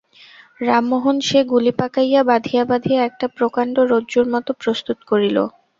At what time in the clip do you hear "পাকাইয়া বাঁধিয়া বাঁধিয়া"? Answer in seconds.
1.79-2.99